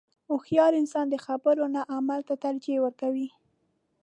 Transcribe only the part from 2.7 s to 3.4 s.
ورکوي.